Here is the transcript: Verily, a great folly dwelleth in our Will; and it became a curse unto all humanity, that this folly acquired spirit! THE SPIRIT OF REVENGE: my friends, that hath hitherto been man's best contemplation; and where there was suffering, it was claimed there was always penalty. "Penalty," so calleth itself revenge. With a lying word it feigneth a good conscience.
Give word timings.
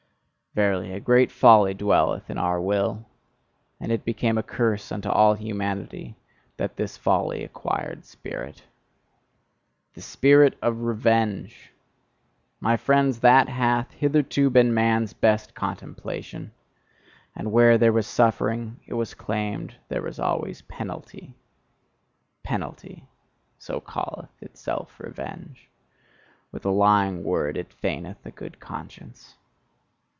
Verily, 0.53 0.91
a 0.91 0.99
great 0.99 1.31
folly 1.31 1.73
dwelleth 1.73 2.29
in 2.29 2.37
our 2.37 2.59
Will; 2.59 3.05
and 3.79 3.89
it 3.89 4.03
became 4.03 4.37
a 4.37 4.43
curse 4.43 4.91
unto 4.91 5.07
all 5.07 5.33
humanity, 5.33 6.17
that 6.57 6.75
this 6.75 6.97
folly 6.97 7.41
acquired 7.45 8.03
spirit! 8.03 8.61
THE 9.93 10.01
SPIRIT 10.01 10.57
OF 10.61 10.81
REVENGE: 10.81 11.71
my 12.59 12.75
friends, 12.75 13.21
that 13.21 13.47
hath 13.47 13.91
hitherto 13.91 14.49
been 14.49 14.73
man's 14.73 15.13
best 15.13 15.55
contemplation; 15.55 16.51
and 17.33 17.53
where 17.53 17.77
there 17.77 17.93
was 17.93 18.05
suffering, 18.05 18.77
it 18.85 18.95
was 18.95 19.13
claimed 19.13 19.75
there 19.87 20.01
was 20.01 20.19
always 20.19 20.63
penalty. 20.63 21.33
"Penalty," 22.43 23.05
so 23.57 23.79
calleth 23.79 24.43
itself 24.43 24.99
revenge. 24.99 25.69
With 26.51 26.65
a 26.65 26.71
lying 26.71 27.23
word 27.23 27.55
it 27.55 27.69
feigneth 27.71 28.25
a 28.25 28.31
good 28.31 28.59
conscience. 28.59 29.37